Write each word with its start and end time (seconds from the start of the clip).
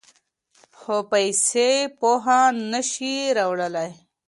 خو 0.79 0.95
پیسې 1.11 1.69
پوهه 1.99 2.41
نه 2.71 2.81
شي 2.91 3.15
راوړلی. 3.37 3.89